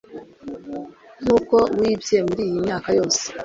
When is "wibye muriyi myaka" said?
1.79-2.89